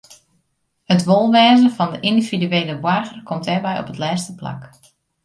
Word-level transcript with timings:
It 0.93 1.03
wolwêzen 1.09 1.69
fan 1.77 1.89
de 1.93 1.99
yndividuele 2.09 2.75
boarger 2.83 3.19
komt 3.27 3.47
dêrby 3.47 3.73
op 3.81 3.89
it 3.91 4.01
lêste 4.03 4.31
plak. 4.39 4.61